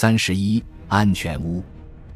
[0.00, 1.62] 三十一，安全屋。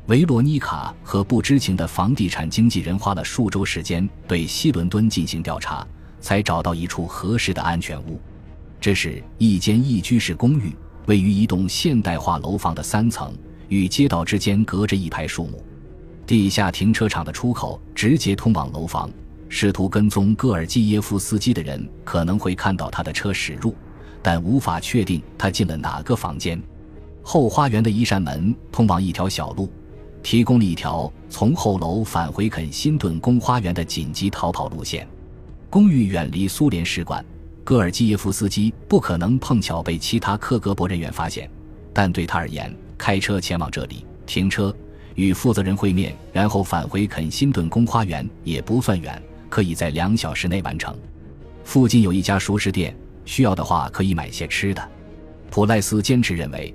[0.07, 5.87] 维罗妮卡和不知情的房地产经纪人花了数周时间对西伦敦进行调查，
[6.19, 8.19] 才找到一处合适的安全屋。
[8.81, 10.75] 这是一间一居室公寓，
[11.05, 13.37] 位于一栋现代化楼房的三层，
[13.69, 15.63] 与街道之间隔着一排树木。
[16.27, 19.11] 地下停车场的出口直接通往楼房。
[19.51, 23.77] 试图跟踪戈尔基耶夫斯基的人可能会看到他的车驶入，
[24.23, 26.59] 但无法确定他进了哪个房间。
[27.25, 29.69] 后花园的一扇门通往一条小路，
[30.23, 35.09] 提供了一条从后楼返回肯辛顿宫花园的紧急逃跑路线。
[35.71, 37.25] 公寓远离苏联使馆，
[37.65, 41.51] 戈尔基耶夫斯基不可能碰巧被其他克格勃人员发现，
[41.95, 44.73] 但对他而言，开车前往这里停车。
[45.15, 50.95] 与负责人会面，然后返回肯辛顿宫花园也不算远，可以在两小时内完成。
[51.63, 54.91] 附近有一家熟食店，需要的话可以买些吃的。
[55.51, 56.75] 普赖斯坚持认为，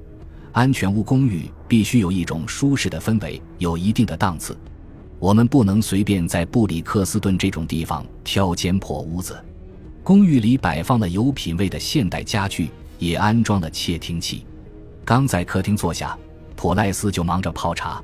[0.52, 4.58] 安全屋公寓必须有一种舒适的氛围，有一定的档次。
[5.20, 9.38] 我们不能随便在布里克斯顿这种地方挑间破屋子。
[10.02, 14.46] 公寓里摆放了有品位的现代家具，也安装了窃听器。
[15.06, 16.18] 刚在客厅坐下，
[16.56, 18.02] 普赖斯就忙着泡茶。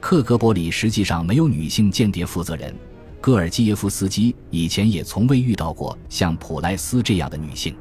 [0.00, 2.74] 克格勃里实际上没有女性间谍负责人，
[3.20, 7.74] 戈尔基耶夫斯基以前也从未遇到过像普莱斯这样的女性，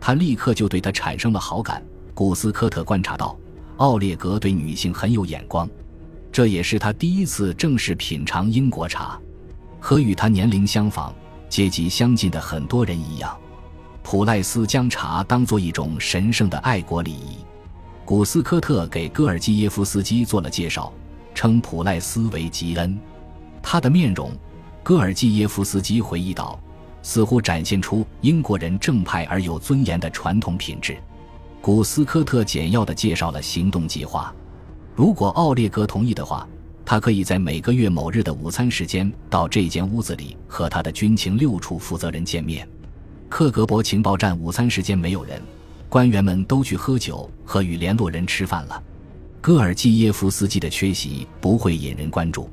[0.00, 1.82] 他立刻就对她产生了好感。
[2.18, 3.38] 古斯科特观察到，
[3.76, 5.70] 奥列格对女性很有眼光，
[6.32, 9.16] 这也是他第一次正式品尝英国茶。
[9.78, 11.14] 和与他年龄相仿、
[11.48, 13.38] 阶级相近的很多人一样，
[14.02, 17.36] 普赖斯将茶当作一种神圣的爱国礼仪。
[18.04, 20.92] 古斯科特给戈尔基耶夫斯基做了介绍。
[21.36, 22.98] 称普赖斯为吉恩，
[23.62, 24.32] 他的面容，
[24.82, 26.58] 戈尔基耶夫斯基回忆道，
[27.00, 30.98] 似乎展现出英国人正派而有尊严的传统品质。
[31.60, 34.34] 古斯科特简要地介绍了行动计划：
[34.94, 36.48] 如果奥列格同意的话，
[36.84, 42.66] 他可以在每个月某日的午餐时间到这间屋子里和他的军情六处负责人见面。
[43.28, 45.42] 克格勃情报站午餐时间没有人，
[45.88, 48.82] 官员们都去喝酒和与联络人吃饭了。
[49.40, 52.48] 戈尔基耶夫斯基的缺席不会引人关注。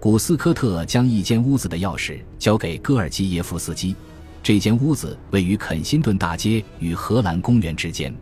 [0.00, 3.94] 古斯科特将一间屋子的钥匙交给戈尔基耶夫斯基。
[4.42, 8.14] 这间屋子位于肯辛顿大街与荷兰公园之间，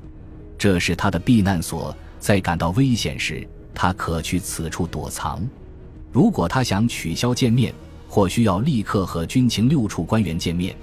[0.59, 5.47] 这是他的避难所，在感到危险时，他可去此处躲藏。
[6.11, 7.75] 如果他想取消见面，
[8.09, 10.75] 或需要立刻和军情六处官员见面，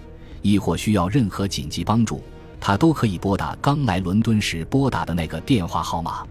[0.41, 2.21] 亦或需要任何紧急帮助，
[2.59, 6.23] 他都可以拨打刚来伦敦时拨打的那个电话号码。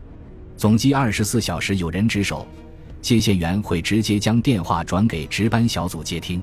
[0.57, 2.47] 总机二十四小时有人值守，
[3.01, 6.41] 接线员会直接将电话转给值班小组接听。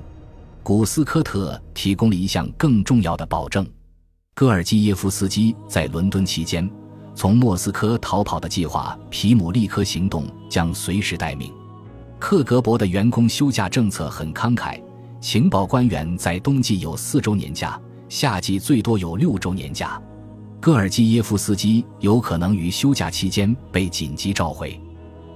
[0.62, 3.66] 古斯科特提供了一项更重要的保证：
[4.34, 6.68] 戈尔基耶夫斯基在伦敦期间
[7.20, 11.52] 从莫斯科逃跑的计划“皮姆利科行动”将随时待命。
[12.18, 14.82] 克格勃的员工休假政策很慷慨，
[15.20, 20.00] 情报官员在冬季有四周年假，夏季最多有六周年假。
[20.62, 24.80] 戈尔基耶夫斯基有可能于休假期间被紧急召回，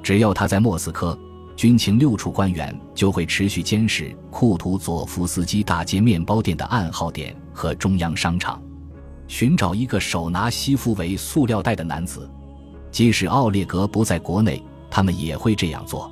[0.02, 1.18] 只要他在莫斯科，
[1.54, 8.58] 军情六处官员就会持续监视库图佐夫斯基大街面包店的暗号点和中央商场，
[9.26, 12.28] 寻找一个手拿西服为塑料袋的男子。
[12.90, 16.10] 即使奥列格不在国内，他们也会这样做。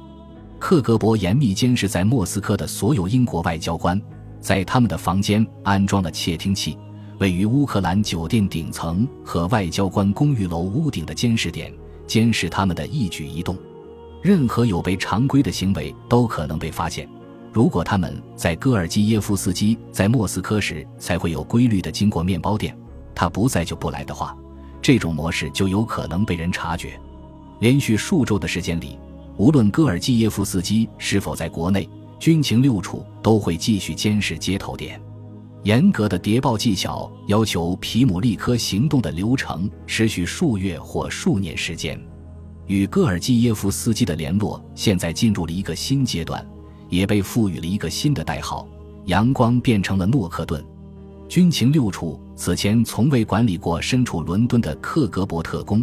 [0.58, 4.00] 克格勃严密监视在莫斯科的所有英国外交官，
[4.40, 6.76] 在他们的房间安装了窃听器。
[7.18, 11.72] 位于乌克兰酒店顶层和外交官公寓楼屋顶的监视点，
[12.06, 13.56] 监视他们的一举一动。
[14.20, 17.08] 任何有悖常规的行为都可能被发现。
[17.52, 22.76] 如果他们在戈尔基耶夫斯基在莫斯科时才会有规律的经过面包店，
[23.14, 24.36] 他不在就不来的话，
[24.80, 26.98] 这种模式就有可能被人察觉。
[27.60, 28.98] 连续数周的时间里，
[29.36, 35.00] 无论戈尔基耶夫斯基是否在国内，军情六处都会继续监视接头点。
[35.62, 42.00] 严格的谍报技巧要求皮姆利科行动的流程持续数月或数年时间。
[42.66, 46.44] 与戈尔基耶夫斯基的联络现在进入了一个新阶段，
[46.88, 48.66] 也被赋予了一个新的代号：
[49.06, 50.64] 阳光变成了诺克顿。
[51.32, 55.82] 军情六处此前从未管理过身处伦敦的克格勃特工，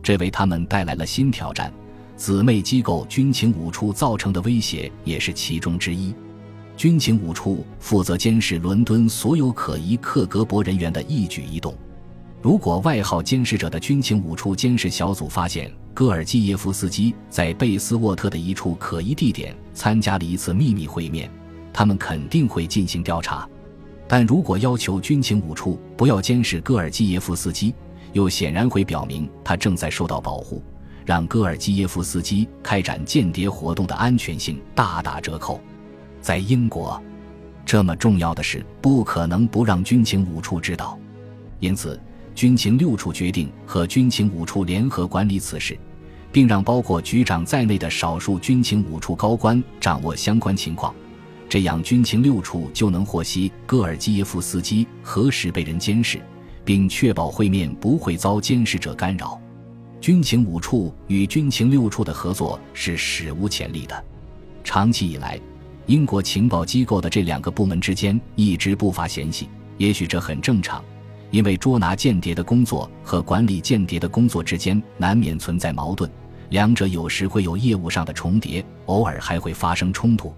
[0.00, 1.74] 这为他们带来了新挑战。
[2.16, 6.14] 姊妹机构军情五处造成的威胁也是其中之一。
[6.76, 11.76] 军情五处负责监视伦敦所有可疑克格勃人员的一举一动。
[12.40, 21.28] 如果外号“监视者”的军情五处监视小组发现戈尔基耶夫斯基在贝斯沃特的一处可疑地点参加了一次秘密会面，
[21.72, 23.48] 他们肯定会进行调查。
[24.06, 27.74] 但如果要求军情五处不要监视戈尔基耶夫斯基，
[28.12, 30.62] 又显然会表明他正在受到保护，
[31.04, 35.60] 让戈尔基耶夫斯基开展间谍活动的安全性大打折扣。
[36.20, 37.02] 在英国，
[37.64, 40.98] 这么重要的事不可能不让军情五处知道，
[41.58, 41.98] 因此
[42.34, 45.78] 军情六处决定和军情五处联合管理此事，
[46.30, 50.94] 并让包括局长在内的少数军情五处高官掌握相关情况。
[51.54, 56.20] 这样，军情六处就能获悉戈尔基耶夫斯基何时被人监视，
[56.64, 59.40] 并确保会面不会遭监视者干扰。
[60.00, 64.04] 军情五处与军情六处的合作是史无前例的。
[64.64, 65.38] 长期以来，
[65.86, 69.48] 英国情报机构的这两个部门之间一直不乏嫌隙。
[69.78, 70.82] 也许这很正常，
[71.30, 76.10] 因为捉拿间谍的工作和管理间谍的工作之间难免存在矛盾，
[76.50, 80.34] 两者有时会有业务上的重叠，偶尔还会发生冲突。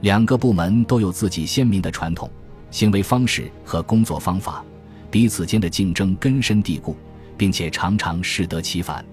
[0.00, 2.30] 两个部门都有自己鲜明的传统、
[2.70, 4.64] 行为方式和工作方法，
[5.10, 6.96] 彼此间的竞争根深蒂固，
[7.36, 9.04] 并且常常适得其反。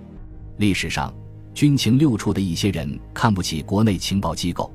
[0.58, 1.14] 历史上，
[1.54, 4.72] 军情六处的一些人看不起国内情报机构，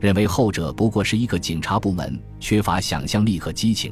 [0.00, 3.90] 认为后者不过是一个警察部门，缺乏想象力和激情；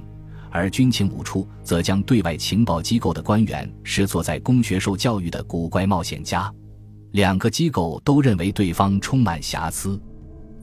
[0.51, 6.53] 而军情五处则将对外情报机构的官员视作在公学受教育的古怪冒险家。
[7.13, 9.99] 两个机构都认为对方充满瑕疵。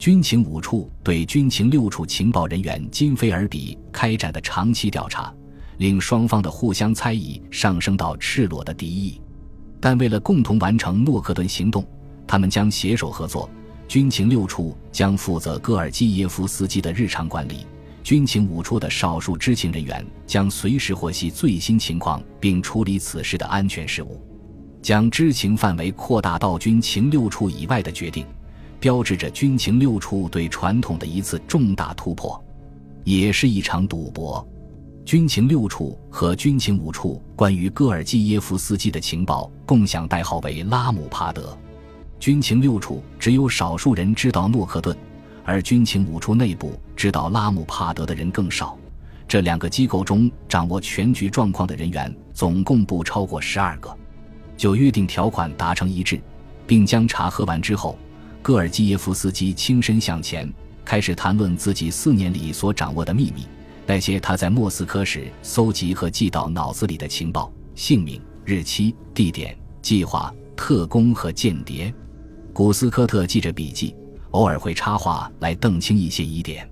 [0.00, 5.30] 军情五处对军情六处情报人员今非尔比开展的长期调查，
[5.76, 9.20] 令双方的互相猜疑上升到赤裸的敌意。
[9.78, 11.86] 但为了共同完成诺克顿行动，
[12.26, 13.50] 他们将携手合作。
[13.86, 17.66] 军情六处将负责戈尔基耶夫斯基的日常管理，
[18.02, 24.18] 军情五处的少数知情人员将随时获悉最新情况，并处理此事的安全事务。
[24.80, 28.24] 将知情范围扩大到军情六处以外的决定。
[28.80, 32.42] 标志着军情六处对传统的一次重大突破，
[33.04, 34.44] 也是一场赌博。
[35.04, 41.56] 军情六处和军情五处关于戈尔基耶夫斯基的情报共享代号为拉姆帕德。
[42.18, 44.96] 军情六处只有少数人知道诺克顿，
[45.44, 48.78] 而军情五处内部知道拉姆帕德的人更少。
[49.28, 53.94] 这两个机构中掌握全局状况的人员总共不超过十二个。
[54.56, 56.20] 就约定条款达成一致，
[56.66, 57.98] 并将茶喝完之后。
[58.42, 60.50] 戈尔基耶夫斯基亲身向前，
[60.84, 63.46] 开始谈论自己四年里所掌握的秘密，
[63.86, 71.92] 那些他在莫斯科时搜集和记到脑子里的情报：姓名、日期、地点、计划、特工和间谍。
[72.52, 73.94] 古斯科特记着笔记，
[74.30, 76.68] 偶尔会插话来澄清一些疑点，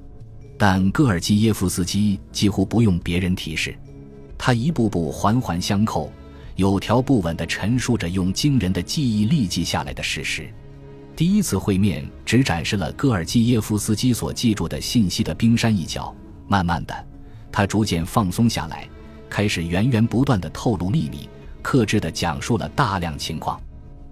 [0.56, 3.78] 但戈尔基耶夫斯基几乎不用别人提示，
[4.38, 6.10] 他一步步环环相扣，
[6.56, 10.50] 有条不紊地陈述着用惊人的记忆力记下来的事实。
[11.18, 16.14] 第一次会面只展示了戈尔基耶夫斯基所记住的信息的冰山一角。
[16.46, 16.94] 慢慢的，
[17.50, 18.88] 他逐渐放松下来，
[19.28, 21.28] 开始源源不断的透露秘密，
[21.60, 23.60] 克制的讲述了大量情况。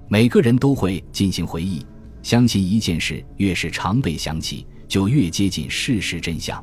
[0.09, 1.87] 每个人都会进行回忆，
[2.25, 6.61] 相信一件事越是常被想起，就越接近事实真相。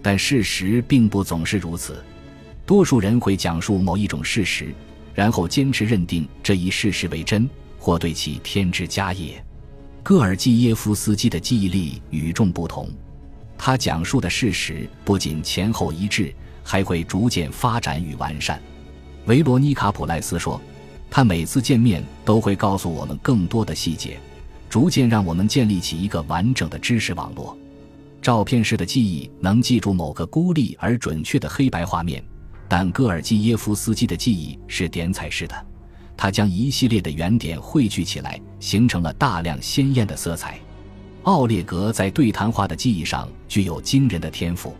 [0.00, 2.02] 但事实并不总是如此。
[2.64, 4.74] 多数人会讲述某一种事实，
[5.12, 7.46] 然后坚持认定这一事实为真，
[7.78, 9.44] 或对其添枝加叶。
[10.04, 12.90] 戈尔基耶夫斯基的记忆力与众不同，
[13.56, 16.30] 他讲述的事实不仅前后一致，
[16.62, 18.60] 还会逐渐发展与完善。
[19.24, 20.60] 维罗妮卡·普莱斯说
[21.10, 24.20] ：“他每次见面都会告诉我们更多的细节，
[24.68, 27.56] 逐渐让我们建立起一个完整的知识网络。
[28.20, 32.22] 照片式的记忆能记住某个孤立而准确的黑白画面，
[32.68, 35.56] 但戈尔基耶夫斯基的记忆是点彩式的。”
[36.16, 40.58] 他将一系列的原点汇聚起来，形成了大量鲜艳的色彩。
[41.24, 44.76] 奥列格在对谈话的记忆上具有惊人的天赋，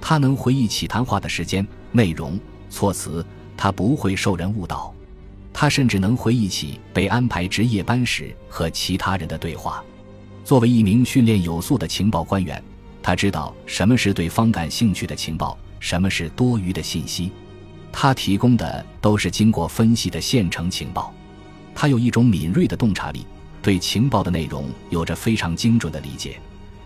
[0.00, 3.24] 他能回忆起谈话的时间、内容、措辞，
[3.56, 4.92] 他不会受人误导。
[5.52, 9.82] 他甚至能回忆起被安排值夜班时和其他人的对话。
[10.44, 12.62] 作为一名训练有素的情报官员，
[13.02, 17.32] 他知道什么是对方感兴趣的情报，什么是多余的信息。
[17.98, 21.14] 他提供的都是经过分析的现成情报，
[21.74, 23.26] 他有一种敏锐的洞察力，
[23.62, 26.38] 对情报的内容有着非常精准的理解，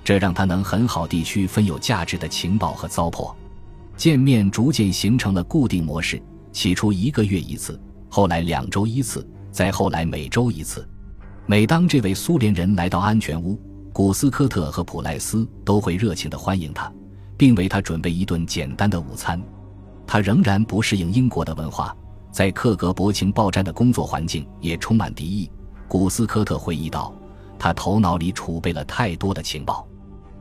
[0.05, 3.35] 这让他能很好地区分有价值的情报和糟粕。
[3.97, 10.89] 见面逐渐形成了固定模式，起初一个月一次，后来两周一次，再后来每周一次。
[11.45, 13.61] 每当这位苏联人来到安全屋，
[13.93, 16.89] 古斯科特和普莱斯都会热情地欢迎他，
[17.37, 19.43] 并为他准备一顿简单的午餐。
[20.13, 21.97] 他仍然不适应英国的文化，
[22.33, 25.49] 在克格勃情报站的工作环境也充满敌意。
[25.87, 27.15] 古斯科特回忆道
[27.57, 29.87] ：“他头脑里储备了太多的情报，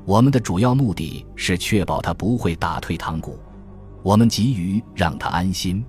[0.06, 3.38] 我们的主要目的是确保他不会打退堂鼓。
[4.02, 5.86] 我们急于让他安心。”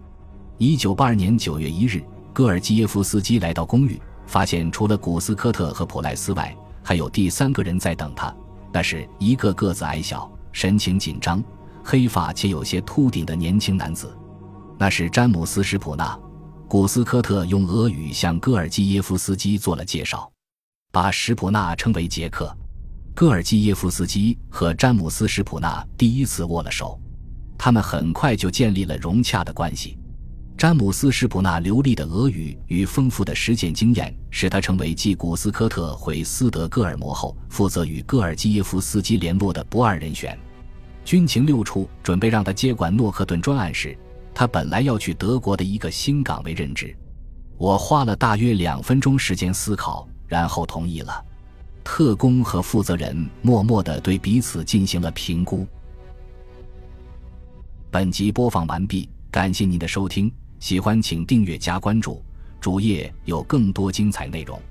[0.59, 8.31] 一九八二年九月一日，戈尔基耶夫斯基来到公寓，发现除了古斯科特和普莱斯外，还有第三个人在等他。
[8.71, 11.43] 那是一个个子矮小、神情紧张、
[11.85, 14.17] 黑发且有些秃顶的年轻男子。
[14.79, 16.19] 那是詹姆斯·史普纳。
[16.69, 20.31] 古斯科特用俄语向戈尔基耶夫斯基做了介绍，
[20.93, 22.57] 把史普纳称为杰克。
[23.13, 26.99] 戈尔基耶夫斯基和詹姆斯·史普纳第一次握了手，
[27.59, 29.99] 他们很快就建立了融洽的关系。
[30.57, 40.39] 詹姆斯·史普纳流利的俄语与丰富的实践经验，使他成为继古斯科特回斯德哥尔摩后，负责与戈尔基耶夫斯基联络的不二人选。
[41.11, 43.99] 军情六处准备让他接管诺克顿专案时。
[44.33, 46.97] 他本来要去德国的一个新岗位任职，
[47.59, 51.21] 我花了大约两分钟时间思考，然后同意了。
[51.83, 55.67] 特工和负责人默默地对彼此进行了评估。
[57.91, 62.23] 本集播放完毕，感谢您的收听，喜欢请订阅加关注，
[62.61, 64.63] 主页有更多精彩内容。